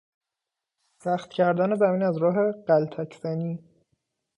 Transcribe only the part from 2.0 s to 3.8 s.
از راه غلتک زنی